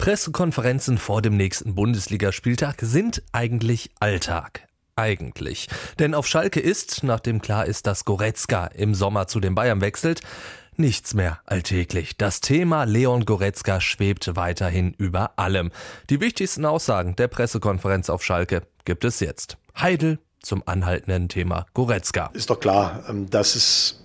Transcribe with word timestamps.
Pressekonferenzen 0.00 0.96
vor 0.96 1.20
dem 1.20 1.36
nächsten 1.36 1.74
Bundesligaspieltag 1.74 2.76
sind 2.80 3.22
eigentlich 3.32 3.90
Alltag. 4.00 4.66
Eigentlich. 4.96 5.68
Denn 5.98 6.14
auf 6.14 6.26
Schalke 6.26 6.58
ist, 6.58 7.02
nachdem 7.04 7.42
klar 7.42 7.66
ist, 7.66 7.86
dass 7.86 8.06
Goretzka 8.06 8.68
im 8.68 8.94
Sommer 8.94 9.26
zu 9.26 9.40
den 9.40 9.54
Bayern 9.54 9.82
wechselt, 9.82 10.22
nichts 10.76 11.12
mehr 11.12 11.40
alltäglich. 11.44 12.16
Das 12.16 12.40
Thema 12.40 12.84
Leon 12.84 13.26
Goretzka 13.26 13.78
schwebt 13.82 14.36
weiterhin 14.36 14.94
über 14.96 15.38
allem. 15.38 15.70
Die 16.08 16.22
wichtigsten 16.22 16.64
Aussagen 16.64 17.14
der 17.16 17.28
Pressekonferenz 17.28 18.08
auf 18.08 18.24
Schalke 18.24 18.62
gibt 18.86 19.04
es 19.04 19.20
jetzt. 19.20 19.58
Heidel 19.78 20.18
zum 20.40 20.62
anhaltenden 20.64 21.28
Thema 21.28 21.66
Goretzka. 21.74 22.30
Ist 22.32 22.48
doch 22.48 22.60
klar, 22.60 23.04
ähm, 23.06 23.28
dass 23.28 23.54
es 23.54 24.02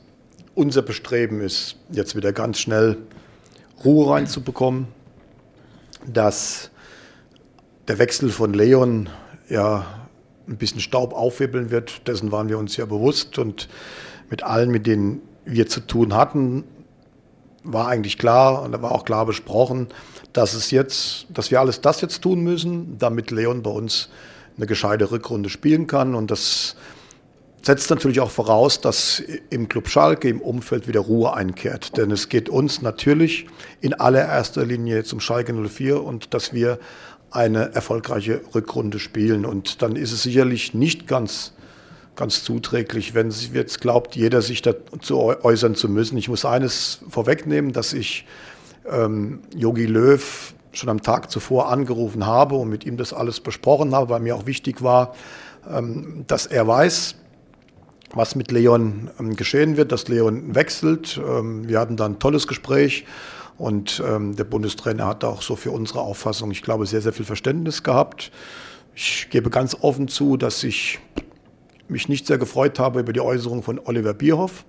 unser 0.56 0.82
Bestreben 0.82 1.40
ist, 1.40 1.78
jetzt 1.90 2.18
wieder 2.18 2.34
ganz 2.34 2.60
schnell 2.60 2.98
Ruhe 3.86 4.12
reinzubekommen, 4.12 4.88
dass 6.08 6.72
der 7.88 8.00
Wechsel 8.00 8.30
von 8.30 8.54
Leon 8.54 9.10
ja 9.50 9.86
ein 10.48 10.58
bisschen 10.58 10.80
Staub 10.80 11.14
aufwirbeln 11.14 11.72
wird. 11.72 12.08
Dessen 12.08 12.32
waren 12.32 12.50
wir 12.50 12.58
uns 12.58 12.78
ja 12.78 12.86
bewusst 12.86 13.38
und 13.40 13.68
mit 14.30 14.44
allen, 14.44 14.70
mit 14.72 14.88
denen 14.88 15.22
wir 15.46 15.68
zu 15.68 15.82
tun 15.82 16.14
hatten, 16.16 16.64
war 17.64 17.88
eigentlich 17.88 18.18
klar 18.18 18.62
und 18.62 18.72
da 18.72 18.82
war 18.82 18.92
auch 18.92 19.06
klar 19.06 19.26
besprochen, 19.26 19.88
dass 20.34 20.54
es 20.54 20.72
jetzt, 20.72 21.28
dass 21.30 21.52
wir 21.52 21.60
alles 21.60 21.82
das 21.82 22.02
jetzt 22.02 22.22
tun 22.22 22.42
müssen, 22.42 22.98
damit 22.98 23.32
Leon 23.32 23.64
bei 23.64 23.72
uns 23.72 24.10
eine 24.58 24.68
gescheite 24.68 25.12
Rückrunde 25.12 25.50
spielen 25.50 25.88
kann 25.88 26.16
und 26.16 26.32
das 26.32 26.76
setzt 27.66 27.90
natürlich 27.90 28.20
auch 28.20 28.30
voraus, 28.30 28.80
dass 28.80 29.24
im 29.50 29.68
Club 29.68 29.90
Schalke 29.90 30.30
im 30.30 30.40
Umfeld 30.40 30.88
wieder 30.88 31.00
Ruhe 31.00 31.34
einkehrt. 31.34 31.98
Denn 31.98 32.12
es 32.12 32.30
geht 32.30 32.48
uns 32.48 32.84
natürlich 32.84 33.48
in 33.82 33.96
allererster 33.96 34.64
Linie 34.66 35.04
zum 35.04 35.20
Schalke 35.20 35.52
04 35.52 36.04
und 36.04 36.34
dass 36.36 36.54
wir 36.54 36.78
eine 37.32 37.74
erfolgreiche 37.74 38.42
Rückrunde 38.54 39.00
spielen. 39.00 39.46
Und 39.46 39.82
dann 39.82 39.96
ist 39.96 40.12
es 40.12 40.22
sicherlich 40.22 40.76
nicht 40.76 41.08
ganz, 41.08 41.54
ganz 42.16 42.44
zuträglich, 42.44 43.16
wenn 43.16 43.32
sich 43.32 43.52
jetzt 43.52 43.82
glaubt, 43.82 44.16
jeder 44.16 44.44
sich 44.44 44.62
dazu 44.62 45.18
äußern 45.18 45.74
zu 45.74 45.90
müssen. 45.90 46.18
Ich 46.18 46.30
muss 46.30 46.46
eines 46.46 47.00
vorwegnehmen, 47.10 47.74
dass 47.74 47.94
ich 47.94 48.26
Yogi 49.56 49.86
ähm, 49.86 49.92
Löw 49.92 50.54
schon 50.72 50.90
am 50.90 51.02
Tag 51.02 51.32
zuvor 51.32 51.70
angerufen 51.70 52.28
habe 52.28 52.56
und 52.56 52.70
mit 52.70 52.86
ihm 52.86 52.98
das 52.98 53.12
alles 53.12 53.40
besprochen 53.40 53.96
habe, 53.96 54.10
weil 54.10 54.20
mir 54.20 54.36
auch 54.36 54.46
wichtig 54.46 54.84
war, 54.84 55.16
ähm, 55.68 56.26
dass 56.28 56.46
er 56.46 56.68
weiß, 56.68 57.16
was 58.14 58.36
mit 58.36 58.52
Leon 58.52 59.10
ähm, 59.20 59.36
geschehen 59.36 59.78
wird, 59.78 59.92
dass 59.92 60.08
Leon 60.08 60.56
wechselt. 60.56 61.20
Ähm, 61.26 61.68
wir 61.68 61.80
hatten 61.80 61.98
da 61.98 62.06
ein 62.06 62.20
tolles 62.20 62.48
Gespräch 62.48 63.06
und 63.58 64.04
ähm, 64.06 64.36
der 64.36 64.44
Bundestrainer 64.44 65.08
hat 65.08 65.24
auch 65.24 65.42
so 65.42 65.56
für 65.56 65.72
unsere 65.72 66.02
Auffassung, 66.02 66.52
ich 66.52 66.62
glaube, 66.62 66.86
sehr, 66.86 67.02
sehr 67.02 67.14
viel 67.14 67.26
Verständnis 67.26 67.84
gehabt. 67.84 68.32
Ich 68.94 69.30
gebe 69.30 69.50
ganz 69.50 69.76
offen 69.82 70.08
zu, 70.08 70.38
dass 70.38 70.64
ich 70.64 71.00
mich 71.88 72.10
nicht 72.10 72.28
sehr 72.28 72.38
gefreut 72.38 72.80
habe 72.80 73.00
über 73.00 73.14
die 73.14 73.22
Äußerung 73.22 73.64
von 73.64 73.80
Oliver 73.84 74.14
Bierhoff. 74.14 74.66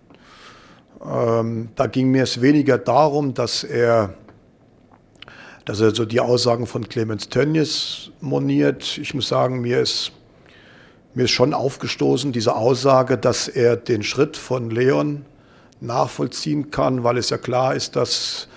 Da 0.98 1.86
ging 1.86 2.10
mir 2.10 2.24
es 2.24 2.40
weniger 2.40 2.78
darum, 2.78 3.34
dass 3.34 3.64
er, 3.64 4.14
dass 5.64 5.80
er 5.80 5.94
so 5.94 6.04
die 6.04 6.20
Aussagen 6.20 6.66
von 6.66 6.88
Clemens 6.88 7.28
Tönnies 7.28 8.10
moniert. 8.20 8.98
Ich 8.98 9.14
muss 9.14 9.28
sagen, 9.28 9.60
mir 9.60 9.80
ist 9.80 10.12
mir 11.16 11.24
ist 11.24 11.30
schon 11.30 11.54
aufgestoßen, 11.54 12.30
diese 12.30 12.56
Aussage, 12.56 13.16
dass 13.16 13.48
er 13.48 13.76
den 13.76 14.02
Schritt 14.02 14.36
von 14.36 14.68
Leon 14.68 15.24
nachvollziehen 15.80 16.70
kann, 16.70 17.04
weil 17.04 17.16
es 17.16 17.30
ja 17.30 17.38
klar 17.38 17.74
ist, 17.74 17.96
dass, 17.96 18.48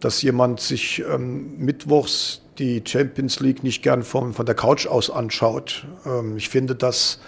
dass 0.00 0.20
jemand 0.20 0.60
sich 0.60 1.02
ähm, 1.10 1.56
mittwochs 1.56 2.42
die 2.58 2.82
Champions 2.86 3.40
League 3.40 3.64
nicht 3.64 3.82
gern 3.82 4.02
vom, 4.02 4.34
von 4.34 4.44
der 4.44 4.54
Couch 4.54 4.86
aus 4.86 5.08
anschaut. 5.08 5.86
Ähm, 6.04 6.36
ich 6.36 6.50
finde, 6.50 6.74
dass 6.74 7.20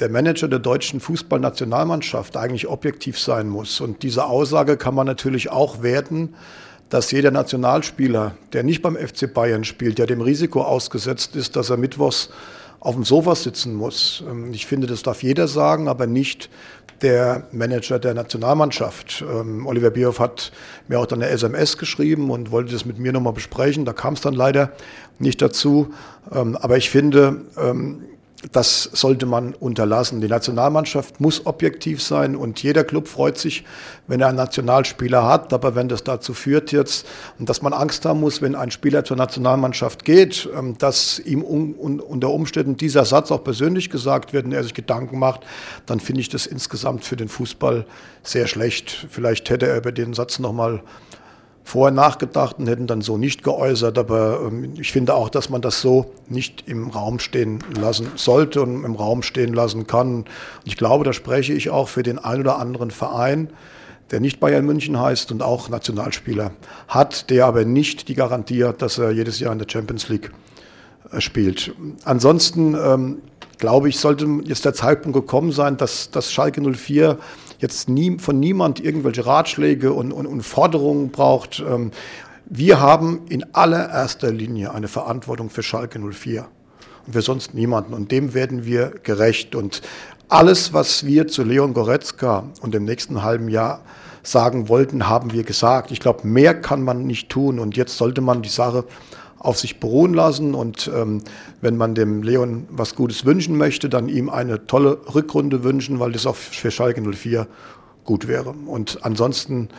der 0.00 0.08
Manager 0.08 0.48
der 0.48 0.58
deutschen 0.58 0.98
Fußballnationalmannschaft 0.98 2.36
eigentlich 2.36 2.66
objektiv 2.66 3.16
sein 3.16 3.48
muss. 3.48 3.80
Und 3.80 4.02
diese 4.02 4.24
Aussage 4.24 4.76
kann 4.76 4.94
man 4.96 5.06
natürlich 5.06 5.50
auch 5.50 5.82
werten, 5.82 6.34
dass 6.88 7.12
jeder 7.12 7.30
Nationalspieler, 7.30 8.34
der 8.54 8.64
nicht 8.64 8.82
beim 8.82 8.96
FC 8.96 9.32
Bayern 9.32 9.62
spielt, 9.62 9.98
der 9.98 10.06
dem 10.06 10.20
Risiko 10.20 10.62
ausgesetzt 10.62 11.36
ist, 11.36 11.54
dass 11.54 11.70
er 11.70 11.76
mittwochs 11.76 12.30
auf 12.80 12.94
dem 12.94 13.04
Sofa 13.04 13.34
sitzen 13.34 13.74
muss. 13.74 14.24
Ähm, 14.28 14.52
ich 14.52 14.66
finde, 14.66 14.86
das 14.86 15.02
darf 15.02 15.22
jeder 15.22 15.46
sagen, 15.46 15.88
aber 15.88 16.06
nicht 16.06 16.50
der 17.02 17.44
Manager 17.52 17.98
der 17.98 18.14
Nationalmannschaft. 18.14 19.24
Ähm, 19.26 19.66
Oliver 19.66 19.90
Bierhoff 19.90 20.18
hat 20.18 20.52
mir 20.88 20.98
auch 20.98 21.06
dann 21.06 21.22
eine 21.22 21.30
SMS 21.30 21.78
geschrieben 21.78 22.30
und 22.30 22.50
wollte 22.50 22.72
das 22.72 22.84
mit 22.84 22.98
mir 22.98 23.12
nochmal 23.12 23.32
besprechen. 23.32 23.84
Da 23.84 23.92
kam 23.92 24.14
es 24.14 24.20
dann 24.20 24.34
leider 24.34 24.72
nicht 25.18 25.40
dazu. 25.40 25.94
Ähm, 26.32 26.56
aber 26.56 26.76
ich 26.76 26.90
finde, 26.90 27.46
das 28.52 28.84
sollte 28.84 29.26
man 29.26 29.54
unterlassen. 29.54 30.22
Die 30.22 30.28
Nationalmannschaft 30.28 31.20
muss 31.20 31.44
objektiv 31.44 32.02
sein 32.02 32.36
und 32.36 32.62
jeder 32.62 32.84
Club 32.84 33.06
freut 33.06 33.36
sich, 33.36 33.64
wenn 34.06 34.20
er 34.20 34.28
einen 34.28 34.38
Nationalspieler 34.38 35.26
hat. 35.26 35.52
Aber 35.52 35.74
wenn 35.74 35.88
das 35.88 36.04
dazu 36.04 36.32
führt 36.32 36.72
jetzt, 36.72 37.06
dass 37.38 37.60
man 37.60 37.74
Angst 37.74 38.04
haben 38.06 38.20
muss, 38.20 38.40
wenn 38.40 38.54
ein 38.54 38.70
Spieler 38.70 39.04
zur 39.04 39.18
Nationalmannschaft 39.18 40.04
geht, 40.06 40.48
ähm, 40.56 40.78
dass 40.78 41.18
ihm 41.18 41.42
unter 41.42 42.30
Umständen 42.30 42.76
dieser 42.78 43.04
Satz 43.04 43.30
auch 43.30 43.44
persönlich 43.44 43.90
gesagt 43.90 44.32
wird 44.32 44.46
und 44.46 44.52
er 44.52 44.62
sich 44.62 44.74
Gedanken 44.74 45.18
macht, 45.18 45.40
dann 45.84 46.00
finde 46.00 46.22
ich 46.22 46.30
das 46.30 46.46
insgesamt 46.46 47.04
für 47.04 47.16
den 47.16 47.28
Fußball 47.28 47.84
sehr 48.22 48.46
schlecht. 48.46 49.06
Vielleicht 49.10 49.50
hätte 49.50 49.66
er 49.66 49.76
über 49.76 49.92
den 49.92 50.14
Satz 50.14 50.38
nochmal 50.38 50.82
vorher 51.64 51.94
nachgedacht 51.94 52.58
und 52.58 52.66
hätten 52.66 52.86
dann 52.86 53.00
so 53.00 53.16
nicht 53.16 53.42
geäußert. 53.42 53.98
Aber 53.98 54.40
ähm, 54.46 54.74
ich 54.78 54.92
finde 54.92 55.14
auch, 55.14 55.28
dass 55.28 55.50
man 55.50 55.62
das 55.62 55.80
so 55.80 56.12
nicht 56.28 56.64
im 56.66 56.88
Raum 56.88 57.18
stehen 57.18 57.62
lassen 57.80 58.08
sollte 58.16 58.62
und 58.62 58.84
im 58.84 58.94
Raum 58.94 59.22
stehen 59.22 59.54
lassen 59.54 59.86
kann. 59.86 60.14
Und 60.16 60.28
ich 60.64 60.76
glaube, 60.76 61.04
da 61.04 61.12
spreche 61.12 61.52
ich 61.52 61.70
auch 61.70 61.88
für 61.88 62.02
den 62.02 62.18
einen 62.18 62.42
oder 62.42 62.58
anderen 62.58 62.90
Verein, 62.90 63.50
der 64.10 64.20
nicht 64.20 64.40
Bayern 64.40 64.66
München 64.66 64.98
heißt 64.98 65.30
und 65.30 65.42
auch 65.42 65.68
Nationalspieler 65.68 66.50
hat, 66.88 67.30
der 67.30 67.46
aber 67.46 67.64
nicht 67.64 68.08
die 68.08 68.14
Garantie 68.14 68.64
hat, 68.64 68.82
dass 68.82 68.98
er 68.98 69.12
jedes 69.12 69.38
Jahr 69.38 69.52
in 69.52 69.58
der 69.58 69.68
Champions 69.70 70.08
League 70.08 70.32
äh, 71.12 71.20
spielt. 71.20 71.72
Ansonsten 72.04 72.74
ähm, 72.74 73.18
glaube 73.58 73.88
ich, 73.88 73.98
sollte 74.00 74.26
jetzt 74.44 74.64
der 74.64 74.74
Zeitpunkt 74.74 75.14
gekommen 75.14 75.52
sein, 75.52 75.76
dass, 75.76 76.10
dass 76.10 76.32
Schalke 76.32 76.60
04 76.60 77.18
jetzt 77.60 77.88
nie, 77.88 78.18
von 78.18 78.40
niemand 78.40 78.80
irgendwelche 78.80 79.26
Ratschläge 79.26 79.92
und, 79.92 80.12
und, 80.12 80.26
und 80.26 80.42
Forderungen 80.42 81.10
braucht. 81.10 81.62
Ähm, 81.66 81.90
wir 82.46 82.80
haben 82.80 83.20
in 83.28 83.54
allererster 83.54 84.32
Linie 84.32 84.74
eine 84.74 84.88
Verantwortung 84.88 85.50
für 85.50 85.62
Schalke 85.62 86.00
04 86.00 86.48
und 87.06 87.12
für 87.12 87.22
sonst 87.22 87.54
niemanden. 87.54 87.94
Und 87.94 88.10
dem 88.10 88.34
werden 88.34 88.64
wir 88.64 88.92
gerecht. 89.02 89.54
Und 89.54 89.82
alles, 90.28 90.72
was 90.72 91.06
wir 91.06 91.28
zu 91.28 91.44
Leon 91.44 91.74
Goretzka 91.74 92.44
und 92.60 92.74
dem 92.74 92.84
nächsten 92.84 93.22
halben 93.22 93.48
Jahr 93.48 93.82
sagen 94.22 94.68
wollten, 94.68 95.08
haben 95.08 95.32
wir 95.32 95.44
gesagt. 95.44 95.90
Ich 95.90 96.00
glaube, 96.00 96.26
mehr 96.26 96.60
kann 96.60 96.82
man 96.82 97.06
nicht 97.06 97.28
tun. 97.28 97.58
Und 97.58 97.76
jetzt 97.76 97.96
sollte 97.96 98.20
man 98.20 98.42
die 98.42 98.48
Sache 98.48 98.84
auf 99.40 99.58
sich 99.58 99.80
beruhen 99.80 100.14
lassen. 100.14 100.54
Und 100.54 100.88
ähm, 100.94 101.22
wenn 101.60 101.76
man 101.76 101.96
dem 101.96 102.22
Leon 102.22 102.68
was 102.70 102.94
Gutes 102.94 103.24
wünschen 103.24 103.56
möchte, 103.56 103.88
dann 103.88 104.08
ihm 104.08 104.28
eine 104.28 104.66
tolle 104.66 104.98
Rückrunde 105.12 105.64
wünschen, 105.64 105.98
weil 105.98 106.12
das 106.12 106.26
auch 106.26 106.36
für 106.36 106.70
Schalke 106.70 107.02
04 107.02 107.48
gut 108.04 108.28
wäre. 108.28 108.50
Und 108.50 108.98
ansonsten 109.02 109.70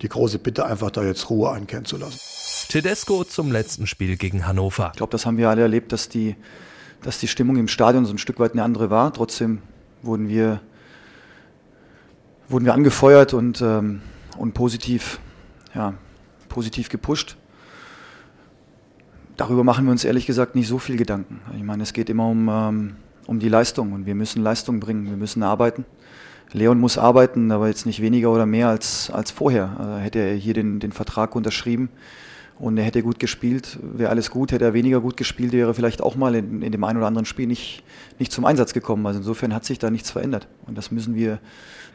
die 0.00 0.08
große 0.08 0.38
Bitte, 0.38 0.64
einfach 0.64 0.92
da 0.92 1.02
jetzt 1.02 1.28
Ruhe 1.28 1.50
einkehren 1.50 1.84
zu 1.84 1.96
lassen. 1.96 2.18
Tedesco 2.68 3.24
zum 3.24 3.50
letzten 3.50 3.88
Spiel 3.88 4.16
gegen 4.16 4.46
Hannover. 4.46 4.90
Ich 4.92 4.98
glaube, 4.98 5.10
das 5.10 5.26
haben 5.26 5.36
wir 5.36 5.50
alle 5.50 5.62
erlebt, 5.62 5.90
dass 5.90 6.08
die, 6.08 6.36
dass 7.02 7.18
die 7.18 7.26
Stimmung 7.26 7.56
im 7.56 7.66
Stadion 7.66 8.06
so 8.06 8.12
ein 8.12 8.18
Stück 8.18 8.38
weit 8.38 8.52
eine 8.52 8.62
andere 8.62 8.90
war. 8.90 9.12
Trotzdem 9.12 9.62
wurden 10.02 10.28
wir, 10.28 10.60
wurden 12.48 12.66
wir 12.66 12.74
angefeuert 12.74 13.34
und, 13.34 13.60
ähm, 13.62 14.02
und 14.36 14.54
positiv, 14.54 15.18
ja, 15.74 15.94
positiv 16.48 16.88
gepusht 16.88 17.36
darüber 19.38 19.64
machen 19.64 19.86
wir 19.86 19.92
uns 19.92 20.04
ehrlich 20.04 20.26
gesagt 20.26 20.54
nicht 20.54 20.68
so 20.68 20.78
viel 20.78 20.98
Gedanken. 20.98 21.40
Ich 21.56 21.62
meine, 21.62 21.82
es 21.82 21.94
geht 21.94 22.10
immer 22.10 22.28
um, 22.28 22.48
ähm, 22.50 22.96
um 23.26 23.38
die 23.38 23.48
Leistung 23.48 23.92
und 23.92 24.04
wir 24.04 24.14
müssen 24.14 24.42
Leistung 24.42 24.80
bringen, 24.80 25.06
wir 25.06 25.16
müssen 25.16 25.42
arbeiten. 25.42 25.86
Leon 26.52 26.78
muss 26.78 26.98
arbeiten, 26.98 27.52
aber 27.52 27.68
jetzt 27.68 27.86
nicht 27.86 28.02
weniger 28.02 28.30
oder 28.30 28.46
mehr 28.46 28.68
als, 28.68 29.10
als 29.10 29.30
vorher. 29.30 29.76
Also 29.78 29.96
hätte 29.98 30.18
er 30.18 30.34
hier 30.34 30.54
den, 30.54 30.80
den 30.80 30.92
Vertrag 30.92 31.36
unterschrieben 31.36 31.88
und 32.58 32.76
er 32.76 32.84
hätte 32.84 33.02
gut 33.02 33.18
gespielt, 33.18 33.78
wäre 33.82 34.10
alles 34.10 34.30
gut. 34.30 34.52
Hätte 34.52 34.64
er 34.64 34.74
weniger 34.74 35.00
gut 35.00 35.16
gespielt, 35.16 35.52
wäre 35.52 35.74
vielleicht 35.74 36.02
auch 36.02 36.16
mal 36.16 36.34
in, 36.34 36.62
in 36.62 36.72
dem 36.72 36.82
einen 36.84 36.98
oder 36.98 37.06
anderen 37.06 37.26
Spiel 37.26 37.46
nicht, 37.46 37.84
nicht 38.18 38.32
zum 38.32 38.44
Einsatz 38.44 38.72
gekommen. 38.72 39.06
Also 39.06 39.20
insofern 39.20 39.54
hat 39.54 39.64
sich 39.64 39.78
da 39.78 39.90
nichts 39.90 40.10
verändert. 40.10 40.48
Und 40.66 40.76
das 40.76 40.90
müssen 40.90 41.14
wir, 41.14 41.38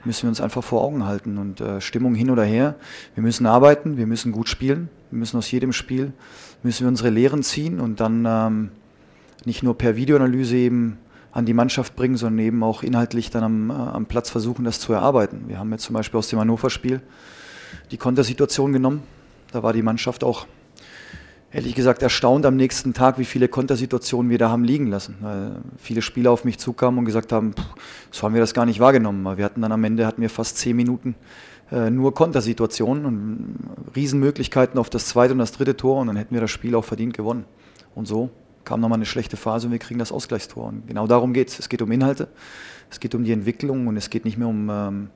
müssen 0.05 0.23
wir 0.23 0.29
uns 0.29 0.39
einfach 0.39 0.63
vor 0.63 0.81
Augen 0.81 1.05
halten. 1.05 1.37
Und 1.37 1.59
äh, 1.59 1.81
Stimmung 1.81 2.15
hin 2.15 2.29
oder 2.29 2.43
her. 2.43 2.75
Wir 3.15 3.23
müssen 3.23 3.45
arbeiten, 3.45 3.97
wir 3.97 4.07
müssen 4.07 4.31
gut 4.31 4.47
spielen. 4.47 4.89
Wir 5.11 5.19
müssen 5.19 5.37
aus 5.37 5.51
jedem 5.51 5.73
Spiel 5.73 6.13
müssen 6.63 6.85
wir 6.85 6.87
unsere 6.87 7.09
Lehren 7.09 7.43
ziehen 7.43 7.79
und 7.79 7.99
dann 7.99 8.25
ähm, 8.27 8.71
nicht 9.45 9.63
nur 9.63 9.77
per 9.77 9.95
Videoanalyse 9.95 10.55
eben 10.55 10.97
an 11.31 11.45
die 11.45 11.53
Mannschaft 11.53 11.95
bringen, 11.95 12.15
sondern 12.15 12.45
eben 12.45 12.63
auch 12.63 12.83
inhaltlich 12.83 13.29
dann 13.29 13.43
am, 13.43 13.69
äh, 13.69 13.73
am 13.73 14.05
Platz 14.05 14.29
versuchen, 14.29 14.65
das 14.65 14.79
zu 14.79 14.93
erarbeiten. 14.93 15.43
Wir 15.47 15.59
haben 15.59 15.71
jetzt 15.71 15.83
zum 15.83 15.93
Beispiel 15.93 16.17
aus 16.17 16.29
dem 16.29 16.39
Hannover-Spiel 16.39 17.01
die 17.91 17.97
Kontersituation 17.97 18.71
genommen. 18.71 19.03
Da 19.53 19.61
war 19.61 19.71
die 19.71 19.83
Mannschaft 19.83 20.23
auch 20.23 20.47
ehrlich 21.51 21.75
gesagt 21.75 22.01
erstaunt 22.01 22.47
am 22.47 22.55
nächsten 22.55 22.95
Tag, 22.95 23.19
wie 23.19 23.25
viele 23.25 23.47
Kontersituationen 23.47 24.31
wir 24.31 24.39
da 24.39 24.49
haben 24.49 24.63
liegen 24.63 24.87
lassen. 24.87 25.17
Weil 25.21 25.57
viele 25.77 26.01
Spieler 26.01 26.31
auf 26.31 26.43
mich 26.43 26.57
zukamen 26.57 26.97
und 26.97 27.05
gesagt 27.05 27.31
haben, 27.31 27.53
pff, 27.53 27.63
so 28.09 28.23
haben 28.23 28.33
wir 28.33 28.41
das 28.41 28.55
gar 28.55 28.65
nicht 28.65 28.79
wahrgenommen. 28.79 29.37
Wir 29.37 29.45
hatten 29.45 29.61
dann 29.61 29.71
am 29.71 29.83
Ende 29.83 30.07
hatten 30.07 30.23
wir 30.23 30.31
fast 30.31 30.57
zehn 30.57 30.75
Minuten 30.75 31.13
äh, 31.71 31.91
nur 31.91 32.15
Kontersituationen 32.15 33.05
und 33.05 33.59
Riesenmöglichkeiten 33.95 34.79
auf 34.79 34.89
das 34.89 35.07
zweite 35.07 35.33
und 35.33 35.39
das 35.39 35.51
dritte 35.51 35.77
Tor 35.77 36.01
und 36.01 36.07
dann 36.07 36.15
hätten 36.15 36.33
wir 36.33 36.41
das 36.41 36.49
Spiel 36.49 36.73
auch 36.73 36.85
verdient 36.85 37.15
gewonnen. 37.15 37.45
Und 37.93 38.07
so 38.07 38.31
kam 38.65 38.79
nochmal 38.79 38.97
eine 38.97 39.05
schlechte 39.05 39.37
Phase 39.37 39.67
und 39.67 39.71
wir 39.71 39.79
kriegen 39.79 39.99
das 39.99 40.11
Ausgleichstor. 40.11 40.65
Und 40.65 40.87
genau 40.87 41.05
darum 41.05 41.31
geht 41.31 41.49
es. 41.49 41.59
Es 41.59 41.69
geht 41.69 41.83
um 41.83 41.91
Inhalte, 41.91 42.27
es 42.89 42.99
geht 42.99 43.13
um 43.13 43.23
die 43.23 43.31
Entwicklung 43.31 43.85
und 43.85 43.97
es 43.97 44.09
geht 44.09 44.25
nicht 44.25 44.39
mehr 44.39 44.47
um, 44.47 44.67
ähm, 44.71 45.09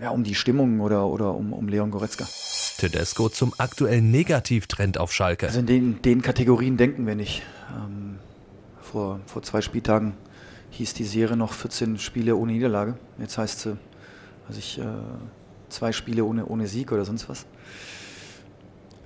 ja, 0.00 0.10
um 0.10 0.24
die 0.24 0.34
Stimmung 0.34 0.80
oder, 0.80 1.06
oder 1.06 1.36
um, 1.36 1.52
um 1.52 1.68
Leon 1.68 1.92
Goretzka. 1.92 2.26
Tedesco 2.82 3.28
zum 3.28 3.54
aktuellen 3.58 4.10
Negativtrend 4.10 4.98
auf 4.98 5.12
Schalke. 5.12 5.46
Also 5.46 5.60
in 5.60 5.66
den, 5.66 6.02
den 6.02 6.20
Kategorien 6.20 6.76
denken 6.76 7.06
wir 7.06 7.14
nicht. 7.14 7.42
Ähm, 7.76 8.18
vor, 8.80 9.20
vor 9.26 9.42
zwei 9.42 9.60
Spieltagen 9.60 10.14
hieß 10.70 10.92
die 10.94 11.04
Serie 11.04 11.36
noch 11.36 11.52
14 11.52 12.00
Spiele 12.00 12.34
ohne 12.34 12.50
Niederlage. 12.50 12.96
Jetzt 13.18 13.38
heißt 13.38 13.60
sie, 13.60 13.78
also 14.48 14.58
ich, 14.58 14.80
äh, 14.80 14.84
zwei 15.68 15.92
Spiele 15.92 16.24
ohne, 16.24 16.44
ohne 16.46 16.66
Sieg 16.66 16.90
oder 16.90 17.04
sonst 17.04 17.28
was. 17.28 17.46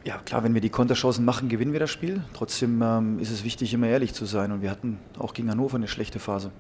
Ja, 0.05 0.17
klar, 0.25 0.43
wenn 0.43 0.55
wir 0.55 0.63
die 0.63 0.71
Konterchancen 0.71 1.27
machen, 1.27 1.51
gewinnen 1.51 1.75
wir 1.75 1.81
das 1.81 1.91
Spiel. 1.91 2.23
Trotzdem 2.33 2.81
ähm, 2.81 3.19
ist 3.19 3.31
es 3.31 3.45
wichtig, 3.45 3.75
immer 3.75 3.89
ehrlich 3.89 4.15
zu 4.15 4.25
sein. 4.25 4.53
Und 4.53 4.63
wir 4.63 4.71
hatten 4.71 4.99
auch 5.19 5.35
gegen 5.35 5.51
Hannover 5.51 5.77
eine 5.77 5.89
schlechte 5.89 6.19
Phase. 6.19 6.51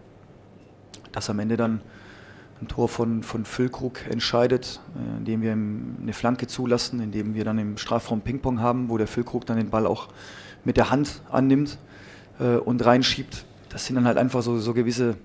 Dass 1.12 1.30
am 1.30 1.38
Ende 1.38 1.56
dann 1.56 1.80
ein 2.60 2.68
Tor 2.68 2.88
von, 2.88 3.22
von 3.22 3.44
Füllkrug 3.44 4.06
entscheidet, 4.08 4.80
äh, 4.94 5.18
indem 5.18 5.42
wir 5.42 5.52
eine 5.52 6.12
Flanke 6.12 6.46
zulassen, 6.46 7.00
indem 7.00 7.34
wir 7.34 7.44
dann 7.44 7.58
im 7.58 7.76
Strafraum 7.76 8.20
Ping-Pong 8.20 8.60
haben, 8.60 8.88
wo 8.88 8.98
der 8.98 9.06
Füllkrug 9.06 9.46
dann 9.46 9.56
den 9.56 9.70
Ball 9.70 9.86
auch 9.86 10.08
mit 10.64 10.76
der 10.76 10.90
Hand 10.90 11.20
annimmt 11.30 11.78
äh, 12.40 12.56
und 12.56 12.84
reinschiebt. 12.84 13.44
Das 13.68 13.86
sind 13.86 13.96
dann 13.96 14.06
halt 14.06 14.16
einfach 14.18 14.42
so, 14.42 14.58
so 14.58 14.72
gewisse 14.72 15.16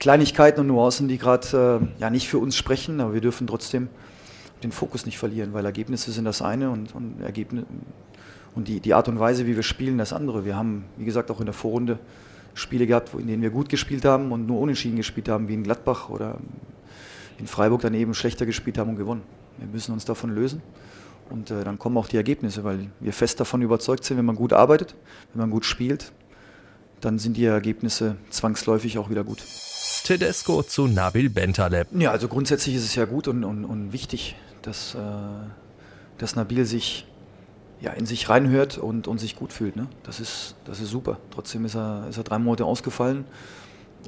Kleinigkeiten 0.00 0.60
und 0.60 0.68
Nuancen, 0.68 1.08
die 1.08 1.18
gerade 1.18 1.80
äh, 1.98 2.00
ja 2.00 2.10
nicht 2.10 2.28
für 2.28 2.38
uns 2.38 2.56
sprechen, 2.56 3.00
aber 3.00 3.14
wir 3.14 3.20
dürfen 3.20 3.46
trotzdem 3.46 3.88
den 4.62 4.72
Fokus 4.72 5.06
nicht 5.06 5.18
verlieren, 5.18 5.52
weil 5.52 5.64
Ergebnisse 5.64 6.12
sind 6.12 6.24
das 6.24 6.40
eine 6.40 6.70
und, 6.70 6.94
und, 6.94 7.20
Ergebnis, 7.20 7.64
und 8.54 8.68
die, 8.68 8.80
die 8.80 8.94
Art 8.94 9.08
und 9.08 9.18
Weise, 9.18 9.46
wie 9.46 9.56
wir 9.56 9.62
spielen, 9.62 9.98
das 9.98 10.12
andere. 10.12 10.44
Wir 10.44 10.56
haben, 10.56 10.84
wie 10.96 11.04
gesagt, 11.04 11.30
auch 11.30 11.40
in 11.40 11.46
der 11.46 11.54
Vorrunde 11.54 11.98
Spiele 12.54 12.86
gehabt, 12.86 13.14
in 13.14 13.26
denen 13.26 13.42
wir 13.42 13.50
gut 13.50 13.68
gespielt 13.68 14.04
haben 14.04 14.32
und 14.32 14.46
nur 14.46 14.60
unentschieden 14.60 14.96
gespielt 14.96 15.28
haben, 15.28 15.48
wie 15.48 15.54
in 15.54 15.62
Gladbach 15.62 16.08
oder 16.08 16.38
in 17.38 17.46
Freiburg 17.46 17.80
daneben 17.80 18.14
schlechter 18.14 18.46
gespielt 18.46 18.78
haben 18.78 18.90
und 18.90 18.96
gewonnen. 18.96 19.22
Wir 19.58 19.66
müssen 19.68 19.92
uns 19.92 20.04
davon 20.04 20.34
lösen 20.34 20.62
und 21.30 21.50
äh, 21.50 21.64
dann 21.64 21.78
kommen 21.78 21.96
auch 21.96 22.08
die 22.08 22.16
Ergebnisse, 22.16 22.64
weil 22.64 22.90
wir 23.00 23.12
fest 23.12 23.40
davon 23.40 23.62
überzeugt 23.62 24.04
sind, 24.04 24.18
wenn 24.18 24.24
man 24.24 24.36
gut 24.36 24.52
arbeitet, 24.52 24.94
wenn 25.32 25.40
man 25.40 25.50
gut 25.50 25.64
spielt, 25.64 26.12
dann 27.00 27.18
sind 27.18 27.36
die 27.36 27.44
Ergebnisse 27.44 28.16
zwangsläufig 28.30 28.98
auch 28.98 29.10
wieder 29.10 29.24
gut. 29.24 29.42
Tedesco 30.04 30.62
zu 30.62 30.86
Nabil 30.86 31.30
Bentaleb. 31.30 31.88
Ja, 31.92 32.10
also 32.10 32.28
grundsätzlich 32.28 32.74
ist 32.74 32.84
es 32.84 32.94
ja 32.94 33.04
gut 33.04 33.28
und, 33.28 33.44
und, 33.44 33.64
und 33.64 33.92
wichtig, 33.92 34.36
dass, 34.62 34.94
äh, 34.94 34.98
dass 36.18 36.36
Nabil 36.36 36.64
sich 36.64 37.06
ja, 37.82 37.92
in 37.92 38.06
sich 38.06 38.28
reinhört 38.28 38.78
und, 38.78 39.08
und 39.08 39.18
sich 39.18 39.36
gut 39.36 39.52
fühlt. 39.52 39.76
Ne? 39.76 39.88
Das, 40.04 40.20
ist, 40.20 40.54
das 40.64 40.80
ist 40.80 40.90
super. 40.90 41.18
Trotzdem 41.30 41.64
ist 41.64 41.74
er, 41.74 42.06
ist 42.08 42.16
er 42.16 42.22
drei 42.22 42.38
Monate 42.38 42.64
ausgefallen. 42.64 43.24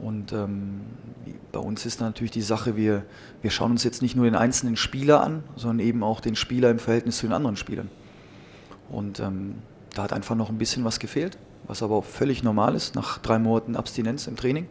Und 0.02 0.32
ähm, 0.32 0.82
bei 1.52 1.60
uns 1.60 1.84
ist 1.84 2.00
natürlich 2.00 2.30
die 2.30 2.42
Sache, 2.42 2.76
wir, 2.76 3.04
wir 3.42 3.50
schauen 3.50 3.72
uns 3.72 3.84
jetzt 3.84 4.00
nicht 4.00 4.16
nur 4.16 4.24
den 4.24 4.34
einzelnen 4.34 4.76
Spieler 4.76 5.22
an, 5.22 5.42
sondern 5.56 5.86
eben 5.86 6.02
auch 6.02 6.20
den 6.20 6.36
Spieler 6.36 6.70
im 6.70 6.78
Verhältnis 6.78 7.18
zu 7.18 7.26
den 7.26 7.32
anderen 7.32 7.56
Spielern. 7.56 7.90
Und 8.90 9.20
ähm, 9.20 9.56
da 9.94 10.04
hat 10.04 10.12
einfach 10.12 10.36
noch 10.36 10.48
ein 10.48 10.58
bisschen 10.58 10.84
was 10.84 10.98
gefehlt, 10.98 11.38
was 11.66 11.82
aber 11.82 11.96
auch 11.96 12.04
völlig 12.04 12.42
normal 12.42 12.74
ist 12.74 12.94
nach 12.94 13.18
drei 13.18 13.38
Monaten 13.38 13.76
Abstinenz 13.76 14.26
im 14.26 14.36
Training 14.36 14.66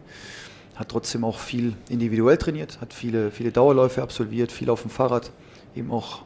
hat 0.76 0.90
trotzdem 0.90 1.24
auch 1.24 1.38
viel 1.38 1.76
individuell 1.90 2.38
trainiert, 2.38 2.82
hat 2.82 2.94
viele, 2.94 3.32
viele 3.32 3.52
Dauerläufe 3.52 4.02
absolviert, 4.02 4.52
viel 4.52 4.70
auf 4.70 4.82
dem 4.82 4.90
Fahrrad 4.90 5.32
eben 5.76 5.92
auch 5.92 6.24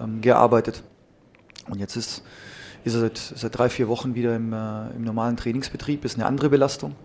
ähm, 0.00 0.20
gearbeitet. 0.20 0.82
Und 1.68 1.78
jetzt 1.78 1.96
ist, 1.96 2.22
ist 2.84 2.94
er 2.94 3.00
seit, 3.00 3.18
seit 3.18 3.58
drei, 3.58 3.68
vier 3.68 3.88
Wochen 3.88 4.14
wieder 4.14 4.36
im, 4.36 4.52
äh, 4.52 4.90
im 4.90 5.02
normalen 5.02 5.36
Trainingsbetrieb, 5.36 6.04
ist 6.04 6.16
eine 6.16 6.26
andere 6.26 6.48
Belastung. 6.48 6.96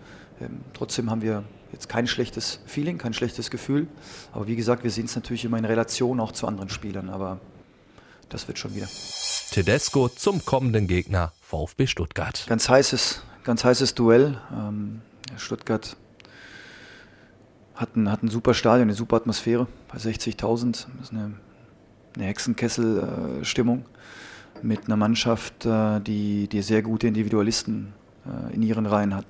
Ähm, 0.41 0.61
trotzdem 0.73 1.09
haben 1.09 1.21
wir 1.21 1.43
jetzt 1.71 1.89
kein 1.89 2.07
schlechtes 2.07 2.59
Feeling, 2.65 2.97
kein 2.97 3.13
schlechtes 3.13 3.49
Gefühl. 3.49 3.87
Aber 4.31 4.47
wie 4.47 4.55
gesagt, 4.55 4.83
wir 4.83 4.91
sehen 4.91 5.05
es 5.05 5.15
natürlich 5.15 5.45
immer 5.45 5.57
in 5.57 5.65
Relation 5.65 6.19
auch 6.19 6.31
zu 6.31 6.47
anderen 6.47 6.69
Spielern. 6.69 7.09
Aber 7.09 7.39
das 8.29 8.47
wird 8.47 8.59
schon 8.59 8.75
wieder. 8.75 8.87
Tedesco 9.51 10.09
zum 10.09 10.45
kommenden 10.45 10.87
Gegner 10.87 11.33
VfB 11.41 11.87
Stuttgart. 11.87 12.45
Ganz 12.47 12.69
heißes, 12.69 13.21
ganz 13.43 13.63
heißes 13.63 13.95
Duell. 13.95 14.39
Ähm, 14.51 15.01
Stuttgart 15.37 15.95
hat 17.75 17.95
ein, 17.95 18.11
hat 18.11 18.23
ein 18.23 18.29
super 18.29 18.53
Stadion, 18.53 18.83
eine 18.83 18.93
super 18.93 19.17
Atmosphäre 19.17 19.67
bei 19.91 19.97
60.000. 19.97 20.71
Das 20.71 20.87
ist 21.01 21.11
eine, 21.11 21.33
eine 22.15 22.25
Hexenkessel-Stimmung 22.25 23.85
mit 24.61 24.85
einer 24.85 24.95
Mannschaft, 24.95 25.65
äh, 25.65 25.99
die, 25.99 26.47
die 26.47 26.61
sehr 26.61 26.81
gute 26.81 27.07
Individualisten 27.07 27.93
äh, 28.25 28.53
in 28.53 28.61
ihren 28.61 28.85
Reihen 28.85 29.15
hat. 29.15 29.25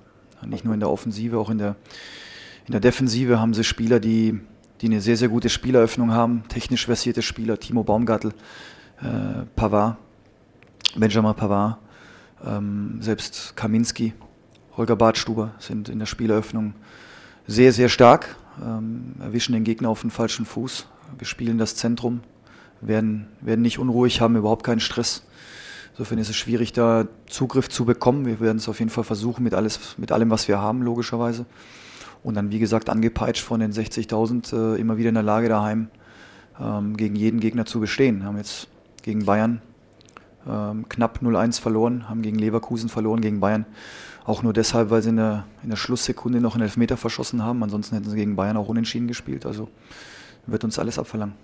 Nicht 0.46 0.66
nur 0.66 0.74
in 0.74 0.80
der 0.80 0.90
Offensive, 0.90 1.38
auch 1.38 1.50
in 1.50 1.58
der, 1.58 1.75
in 2.66 2.72
der 2.72 2.81
Defensive 2.81 3.40
haben 3.40 3.54
sie 3.54 3.64
Spieler, 3.64 4.00
die, 4.00 4.40
die 4.81 4.88
eine 4.88 5.02
sehr, 5.02 5.18
sehr 5.18 5.30
gute 5.30 5.50
Spieleröffnung 5.50 6.12
haben. 6.12 6.44
Technisch 6.50 6.86
versierte 6.86 7.22
Spieler, 7.22 7.60
Timo 7.60 7.84
Baumgartel, 7.84 8.34
äh, 9.02 9.46
Pavard, 9.56 9.98
Benjamin 10.96 11.34
Pavard, 11.34 11.78
ähm, 12.46 12.98
selbst 13.02 13.56
Kaminski, 13.56 14.14
Holger 14.75 14.96
Bartstuber 14.96 15.52
sind 15.60 15.90
in 15.90 16.00
der 16.00 16.06
Spieleröffnung 16.06 16.74
sehr, 17.48 17.72
sehr 17.74 17.90
stark, 17.90 18.36
ähm, 18.62 19.16
erwischen 19.20 19.54
den 19.54 19.64
Gegner 19.64 19.90
auf 19.90 20.02
den 20.02 20.12
falschen 20.12 20.46
Fuß. 20.46 20.88
Wir 21.18 21.28
spielen 21.28 21.58
das 21.58 21.75
Zentrum, 21.75 22.22
werden, 22.88 23.28
werden 23.42 23.62
nicht 23.62 23.80
unruhig, 23.80 24.22
haben 24.22 24.36
überhaupt 24.36 24.64
keinen 24.64 24.80
Stress. 24.80 25.24
Insofern 25.92 26.18
ist 26.18 26.30
es 26.30 26.36
schwierig, 26.36 26.74
da 26.74 27.08
Zugriff 27.28 27.70
zu 27.70 27.86
bekommen. 27.86 28.26
Wir 28.26 28.40
werden 28.40 28.58
es 28.58 28.68
auf 28.68 28.80
jeden 28.80 28.90
Fall 28.90 29.04
versuchen 29.04 29.44
mit, 29.44 29.54
alles, 29.54 29.96
mit 29.98 30.12
allem, 30.12 30.32
was 30.32 30.48
wir 30.48 30.60
haben, 30.60 30.82
logischerweise. 30.82 31.46
Und 32.24 32.36
dann, 32.36 32.52
wie 32.52 32.60
gesagt, 32.60 32.90
angepeitscht 32.90 33.44
von 33.44 33.60
den 33.60 33.72
60.000, 33.72 34.76
äh, 34.76 34.80
immer 34.80 34.98
wieder 34.98 35.10
in 35.10 35.16
der 35.16 35.24
Lage 35.24 35.50
daheim 35.50 35.90
ähm, 36.60 36.98
gegen 36.98 37.16
jeden 37.16 37.40
Gegner 37.40 37.66
zu 37.66 37.80
bestehen. 37.80 38.20
Wir 38.20 38.26
haben 38.26 38.38
jetzt 38.38 38.68
gegen 39.04 39.26
Bayern 39.26 39.62
ähm, 40.48 40.88
knapp 40.90 41.20
0-1 41.22 41.62
verloren, 41.62 42.10
haben 42.10 42.22
gegen 42.22 42.40
Leverkusen 42.40 42.90
verloren, 42.90 43.22
gegen 43.22 43.40
Bayern. 43.40 43.66
Auch 44.25 44.42
nur 44.42 44.54
deshalb, 44.54 44.90
weil 44.90 45.02
sie 45.02 45.10
in 45.10 45.18
der, 45.18 45.46
in 45.63 45.70
der 45.70 45.75
Schlusssekunde 45.75 46.40
noch 46.40 46.56
einen 46.56 46.63
Elfmeter 46.63 46.98
verschossen 46.98 47.44
haben. 47.44 47.62
Ansonsten 47.62 47.96
hätten 47.96 48.10
sie 48.10 48.16
gegen 48.16 48.36
Bayern 48.36 48.58
auch 48.58 48.70
unentschieden 48.70 49.08
gespielt. 49.08 49.46
Also 49.46 49.68
wird 50.48 50.63
uns 50.63 50.80
alles 50.80 50.98
abverlangen. 50.98 51.36